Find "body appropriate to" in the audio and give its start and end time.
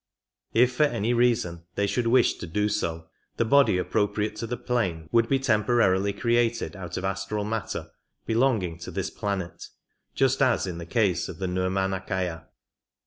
3.45-4.47